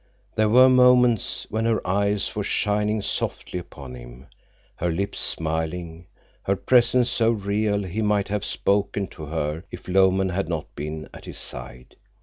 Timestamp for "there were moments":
0.33-1.45